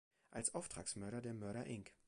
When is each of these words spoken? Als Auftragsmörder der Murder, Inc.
Als 0.31 0.55
Auftragsmörder 0.55 1.21
der 1.21 1.35
Murder, 1.35 1.67
Inc. 1.67 1.91